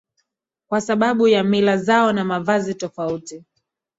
[0.67, 3.45] Kwa sababu ya mila zao na mavazi tofauti